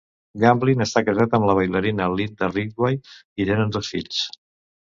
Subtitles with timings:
[0.43, 2.99] Gamblin està casat amb la ballarina Linda Ridgway
[3.45, 4.27] i tenen dos fills.